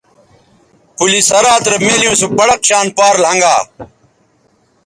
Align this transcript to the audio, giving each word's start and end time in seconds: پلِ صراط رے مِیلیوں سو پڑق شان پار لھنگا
پلِ 0.95 1.11
صراط 1.29 1.63
رے 1.71 1.77
مِیلیوں 1.85 2.15
سو 2.19 2.27
پڑق 2.37 2.59
شان 2.69 2.85
پار 2.97 3.15
لھنگا 3.23 3.55